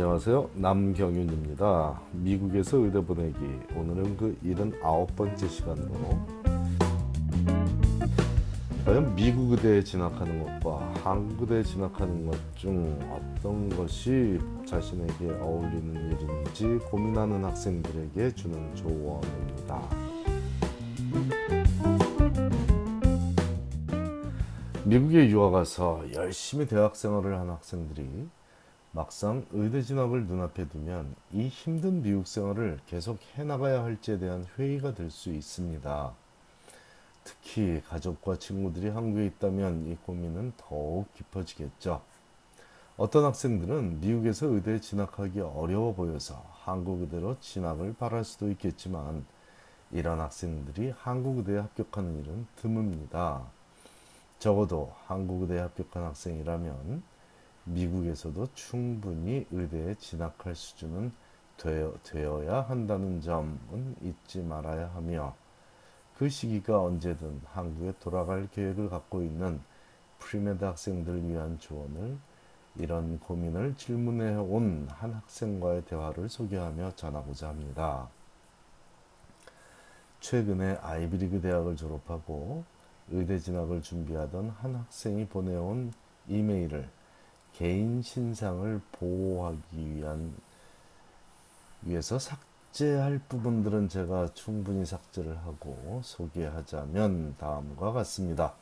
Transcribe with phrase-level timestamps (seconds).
[0.00, 0.48] 안녕하세요.
[0.54, 2.00] 남경윤입니다.
[2.12, 3.36] 미국에서 의대 보내기.
[3.76, 6.26] 오늘은 그 79번째 시간으로
[8.86, 16.78] 과연 미국 의대에 진학하는 것과 한국 의대에 진학하는 것 중 어떤 것이 자신에게 어울리는 일인지
[16.86, 19.82] 고민하는 학생들에게 주는 조언입니다.
[24.84, 28.30] 미국에 유학 가서 열심히 대학 생활을 한 학생들이
[28.92, 35.10] 막상 의대 진학을 눈앞에 두면 이 힘든 미국 생활을 계속 해나가야 할지에 대한 회의가 될
[35.10, 36.12] 수 있습니다.
[37.22, 42.02] 특히 가족과 친구들이 한국에 있다면 이 고민은 더욱 깊어지겠죠.
[42.96, 49.24] 어떤 학생들은 미국에서 의대에 진학하기 어려워 보여서 한국 의대로 진학을 바랄 수도 있겠지만
[49.92, 53.42] 이런 학생들이 한국 의대에 합격하는 일은 드뭅니다.
[54.38, 57.02] 적어도 한국 의대에 합격한 학생이라면
[57.64, 61.12] 미국에서도 충분히 의대에 진학할 수준은
[61.56, 65.34] 되어, 되어야 한다는 점은 잊지 말아야 하며
[66.16, 69.60] 그 시기가 언제든 한국에 돌아갈 계획을 갖고 있는
[70.18, 72.18] pre-med 학생들 위한 조언을
[72.76, 78.08] 이런 고민을 질문해 온 한 학생과의 대화를 소개하며 전하고자 합니다.
[80.20, 82.64] 최근에 아이비리그 대학을 졸업하고
[83.08, 85.92] 의대 진학을 준비하던 한 학생이 보내온
[86.28, 86.88] 이메일을
[87.54, 90.32] 개인 신상을 보호하기 위한
[91.82, 98.54] 위해서 삭 삭제할 부분들은 제가 충분히 삭제를 하고 소개하자면 다음과 같습니다.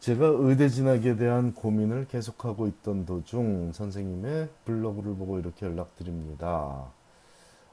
[0.00, 6.86] 제가 의대 진학에 대한 고민을 계속하고 있던 도중 선생님의 블로그를 보고 이렇게 연락드립니다.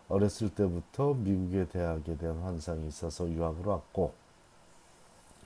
[0.08, 4.14] 어렸을 때부터 미국의 대학에 대한 환상이 있어서 유학을 왔고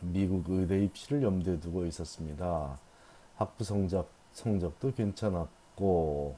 [0.02, 2.80] 미국 의대 입시를 염두에 두고 있었습니다.
[3.40, 6.36] 학부 성적, 성적도 괜찮았고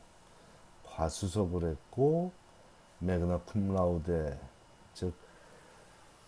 [0.85, 2.31] 과수석을 했고
[2.99, 4.39] 매그나 쿰라우데
[4.93, 5.11] 즉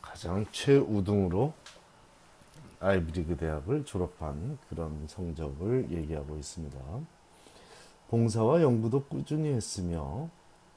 [0.01, 1.53] 가장 최우등으로
[2.79, 6.79] 아이비리그 대학을 졸업한 그런 성적을 얘기하고 있습니다.
[8.09, 10.27] 봉사와 연구도 꾸준히 했으며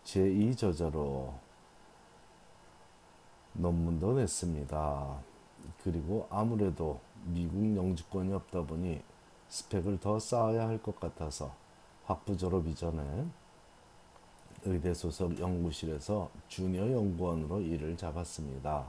[0.04, 1.32] 제2 저자로
[3.54, 5.16] 논문도 냈습니다.
[5.82, 9.03] 그리고 아무래도 미국 영주권이 없다 보니
[9.49, 11.53] 스펙을 더 쌓아야 할 것 같아서
[12.05, 13.27] 학부 졸업 이전에
[14.65, 18.84] 의대 소속 연구실에서 주니어 연구원으로 일을 잡았습니다.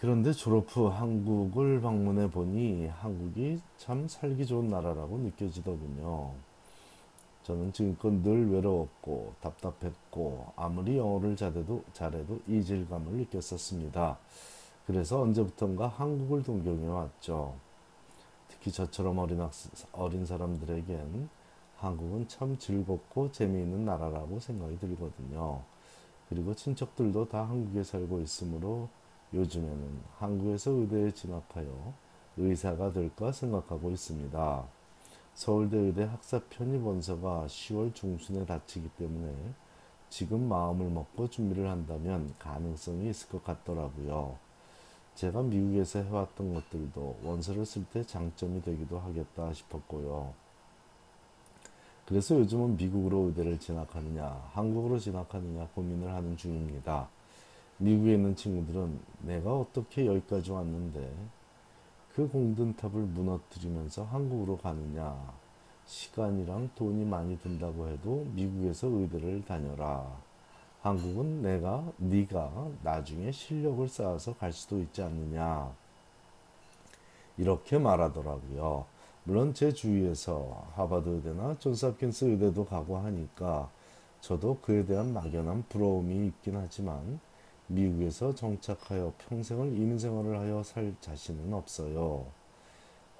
[0.00, 6.32] 그런데 졸업 후 한국을 방문해 보니 한국이 참 살기 좋은 나라라고 느껴지더군요.
[7.44, 14.18] 저는 지금껏 늘 외로웠고 답답했고 아무리 영어를 잘해도, 잘해도 이질감을 느꼈었습니다.
[14.86, 17.54] 그래서 언제부턴가 한국을 동경해 왔죠.
[18.66, 19.52] 특히 저처럼 어린, 학,
[19.92, 21.28] 어린 사람들에겐
[21.76, 25.62] 한국은 참 즐겁고 재미있는 나라라고 생각이 들거든요.
[26.28, 28.88] 그리고 친척들도 다 한국에 살고 있으므로
[29.32, 31.94] 요즘에는 한국에서 의대에 진학하여
[32.38, 34.64] 의사가 될까 생각하고 있습니다.
[35.34, 39.32] 서울대 의대 학사 편입 원서가 10월 중순에 닥치기 때문에
[40.10, 44.45] 지금 마음을 먹고 준비를 한다면 가능성이 있을 것 같더라고요.
[45.16, 50.34] 제가 미국에서 해왔던 것들도 원서를 쓸 때 장점이 되기도 하겠다 싶었고요.
[52.04, 57.08] 그래서 요즘은 미국으로 의대를 진학하느냐, 한국으로 진학하느냐 고민을 하는 중입니다.
[57.78, 61.10] 미국에 있는 친구들은 내가 어떻게 여기까지 왔는데
[62.14, 65.16] 그 공든탑을 무너뜨리면서 한국으로 가느냐,
[65.86, 70.25] 시간이랑 돈이 많이 든다고 해도 미국에서 의대를 다녀라.
[70.86, 75.74] 한국은 내가 네가 나중에 실력을 쌓아서 갈 수도 있지 않느냐.
[77.36, 78.86] 이렇게 말하더라고요.
[79.24, 83.68] 물론 제 주위에서 하버드 의대나 존스홉킨스 의대도 가고 하니까
[84.20, 87.18] 저도 그에 대한 막연한 부러움이 있긴 하지만
[87.66, 92.26] 미국에서 정착하여 평생을 이민 생활을 하여 살 자신은 없어요.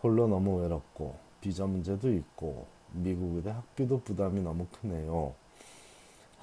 [0.05, 5.35] 홀로 너무 외롭고 비자 문제도 있고 미국 의대 학비도 부담이 너무 크네요.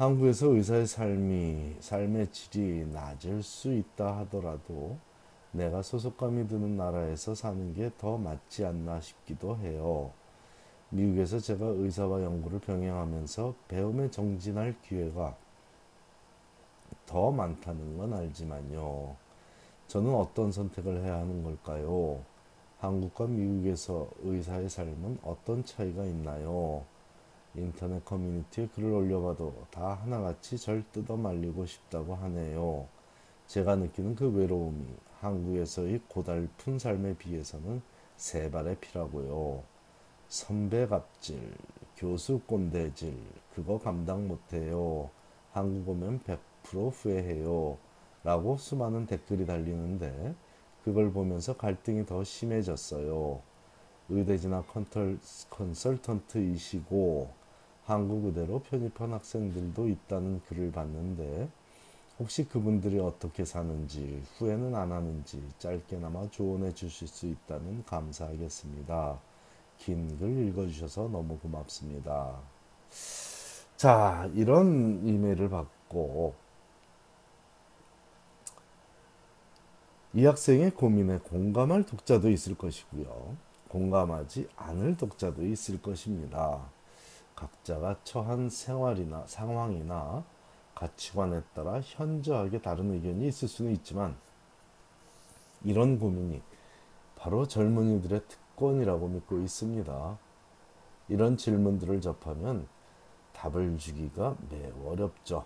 [0.04, 4.98] 한국에서 의사의 삶이 삶의 질이 낮을 수 있다 하더라도
[5.54, 10.12] 내가 소속감이 드는 나라에서 사는 게 더 맞지 않나 싶기도 해요.
[10.90, 15.38] 미국에서 제가 의사와 연구를 병행하면서 배움에 정진할 기회가
[17.06, 19.16] 더 많다는 건 알지만요.
[19.88, 22.22] 저는 어떤 선택을 해야 하는 걸까요?
[22.80, 26.84] 한국과 미국에서 의사의 삶은 어떤 차이가 있나요?
[27.56, 32.88] 인터넷 커뮤니티에 글을 올려봐도 다 하나같이 절 뜯어 말리고 싶다고 하네요.
[33.46, 34.86] 제가 느끼는 그 외로움이
[35.20, 37.82] 한국에서의 고달픈 삶에 비해서는
[38.18, 39.64] 세 발의 피라고요.
[40.28, 41.54] 선배 갑질,
[41.96, 43.16] 교수 꼰대질
[43.54, 45.12] 그거 감당 못해요.
[45.52, 47.78] 한국 오면 100% 후회해요.
[48.24, 50.34] 라고 수많은 댓글이 달리는데
[50.84, 53.42] 그걸 보면서 갈등이 더 심해졌어요.
[54.10, 54.66] 의대 진학
[55.50, 57.43] 컨설턴트이시고
[57.86, 61.50] 한국 의대로 편입한 학생들도 있다는 글을 봤는데
[62.20, 69.20] 혹시 그분들이 어떻게 사는지 후회는 안 하는지 짧게나마 조언해 주실 수 있다면 감사하겠습니다.
[69.80, 72.40] 긴 글 읽어주셔서 너무 고맙습니다.
[73.76, 76.36] 자, 이런 이메일을 받고
[80.14, 83.36] 이 학생의 고민에 공감할 독자도 있을 것이고요.
[83.70, 86.62] 공감하지 않을 독자도 있을 것입니다.
[87.36, 90.24] 각자가 처한 생활이나 상황이나
[90.76, 94.16] 가치관에 따라 현저하게 다른 의견이 있을 수는 있지만
[95.64, 96.42] 이런 고민이
[97.16, 100.18] 바로 젊은이들의 특권이라고 믿고 있습니다.
[101.10, 102.68] 이런 질문들을 접하면
[103.34, 105.46] 답을 주기가 매우 어렵죠.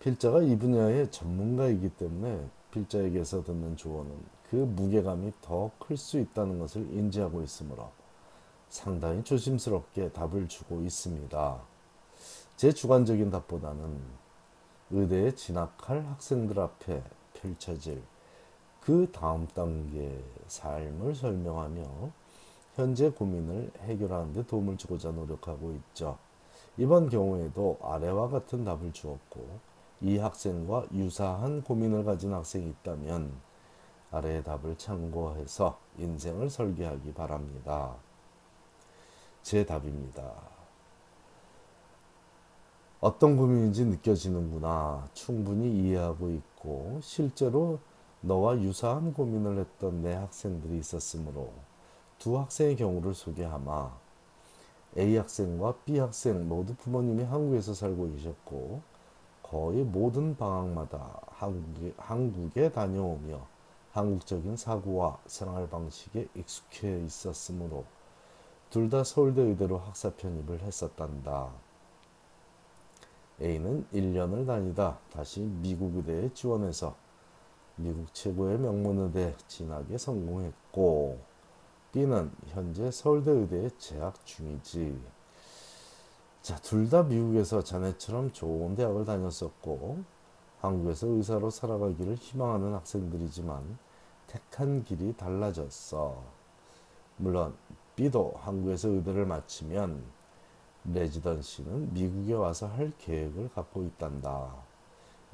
[0.00, 6.82] 필자가 이 분야의 전문가이기 때문에 필자에게서 듣는 조언은 그 무게감이 더 클 수 있다는 것을
[6.92, 7.90] 인지하고 있으므로
[8.68, 11.60] 상당히 조심스럽게 답을 주고 있습니다.
[12.56, 14.00] 제 주관적인 답보다는
[14.90, 17.02] 의대에 진학할 학생들 앞에
[17.34, 18.02] 펼쳐질
[18.80, 21.84] 그 다음 단계 삶을 설명하며
[22.74, 26.18] 현재 고민을 해결하는 데 도움을 주고자 노력하고 있죠.
[26.76, 29.58] 이번 경우에도 아래와 같은 답을 주었고
[30.02, 33.32] 이 학생과 유사한 고민을 가진 학생이 있다면
[34.10, 37.96] 아래의 답을 참고해서 인생을 설계하기 바랍니다.
[39.46, 40.32] 제 답입니다.
[43.00, 45.08] 어떤 고민인지 느껴지는구나.
[45.14, 47.78] 충분히 이해하고 있고 실제로
[48.22, 51.52] 너와 유사한 고민을 했던 내 학생들이 있었으므로
[52.18, 53.96] 두 학생의 경우를 소개하마.
[54.98, 58.82] A 학생과 B 학생 모두 부모님이 한국에서 살고 계셨고
[59.44, 63.46] 거의 모든 방학마다 한국에, 한국에 다녀오며
[63.92, 67.84] 한국적인 사고와 생활 방식에 익숙해 있었으므로
[68.70, 71.50] 둘 다 서울대 의대로 학사 편입을 했었단다.
[73.40, 76.96] A는 1년을 다니다 다시 미국 의대에 지원해서
[77.76, 81.18] 미국 최고의 명문 의대 진학에 성공했고
[81.92, 84.98] B는 현재 서울대 의대에 재학 중이지.
[86.42, 90.04] 자, 둘 다 미국에서 자네처럼 좋은 대학을 다녔었고
[90.60, 93.78] 한국에서 의사로 살아가기를 희망하는 학생들이지만
[94.26, 96.22] 택한 길이 달라졌어.
[97.18, 97.54] 물론
[97.96, 100.04] B도 한국에서 의대를 마치면
[100.84, 104.54] 레지던시는 미국에 와서 할 계획을 갖고 있단다.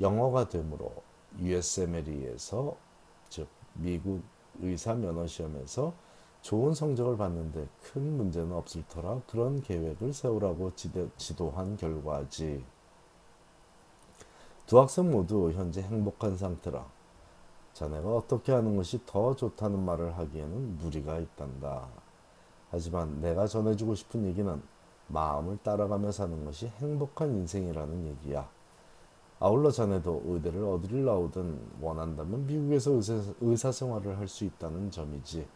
[0.01, 0.95] 영어가 되므로
[1.39, 2.77] USMLE에서
[3.29, 4.23] 즉 미국
[4.61, 5.93] 의사 면허 시험에서
[6.43, 10.73] 좋은 성적을 받는데 큰 문제는 없을 터라 그런 계획을 세우라고
[11.17, 12.65] 지도한 결과지.
[14.67, 16.87] 두 학생 모두 현재 행복한 상태라
[17.75, 21.89] 자네가 어떻게 하는 것이 더 좋다는 말을 하기에는 무리가 있단다.
[22.73, 24.61] 하지만 내가 전해주고 싶은 얘기는
[25.09, 28.49] 마음을 따라가며 사는 것이 행복한 인생이라는 얘기야.
[29.39, 32.99] 아울러 자네도 의대를 어디를 나오든 원한다면 미국에서
[33.41, 35.47] 의사 생활을 할 수 있다는 점이지.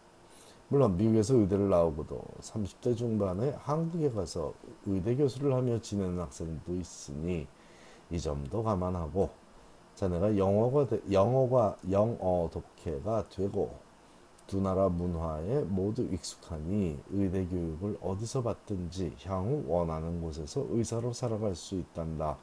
[0.69, 4.53] 물론 미국에서 의대를 나오고도 30대 중반에 한국에 가서
[4.85, 7.47] 의대 교수를 하며 지내는 학생도 있으니
[8.11, 9.31] 이 점도 감안하고
[9.95, 13.86] 자네가 영어가 영어가 영어 독해가 되고
[14.47, 21.75] 두 나라 문화에 모두 익숙하니 의대 교육을 어디서 받든지 향후 원하는 곳에서 의사로 살아갈 수
[21.75, 22.37] 있단다.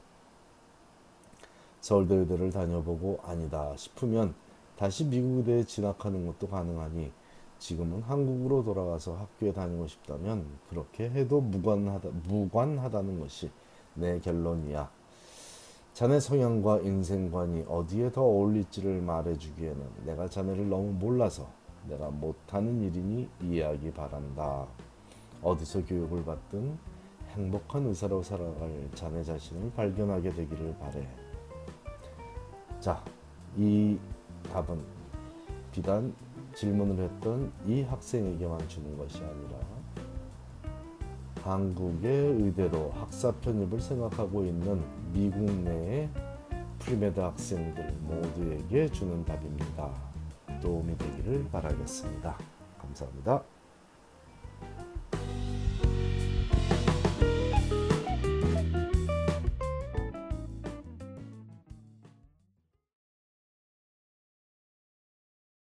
[1.80, 4.36] 서울대 의대를 다녀보고 아니다 싶으면
[4.78, 7.12] 다시 미국 의대에 진학하는 것도 가능하니
[7.60, 13.50] 지금은 한국으로 돌아가서 학교에 다니고 싶다면 그렇게 해도 무관하다, 무관하다는 것이
[13.94, 14.92] 내 결론이야.
[15.94, 21.48] 자네 성향과 인생관이 어디에 더 어울릴지를 말해주기에는 내가 자네를 너무 몰라서
[21.88, 24.66] 내가 못하는 일이니 이해하기 바란다.
[25.42, 26.78] 어디서 교육을 받든
[27.32, 31.08] 행복한 의사로 살아갈 자네 자신을 발견하게 되기를 바래.
[32.80, 33.04] 자,
[33.58, 33.98] 이
[34.52, 34.80] 답은
[35.72, 36.14] 비단
[36.56, 39.58] 질문을 했던 이 학생에게만 주는 것이 아니라
[41.44, 46.10] 한국의 의대로 학사 편입을 생각하고 있는 미국 내의
[46.80, 50.13] pre-med 학생들 모두에게 주는 답입니다.
[50.64, 52.38] 도움이 되기를 바라겠습니다.
[52.80, 53.44] 감사합니다.